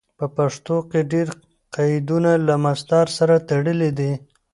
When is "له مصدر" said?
2.47-3.05